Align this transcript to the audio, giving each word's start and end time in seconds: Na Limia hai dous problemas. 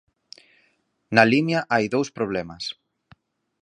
Na 1.15 1.23
Limia 1.31 1.61
hai 1.73 1.85
dous 1.97 2.09
problemas. 2.17 2.63